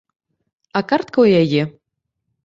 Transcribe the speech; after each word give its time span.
А 0.79 0.81
картка 0.91 1.17
ў 1.25 1.43
яе. 1.43 1.63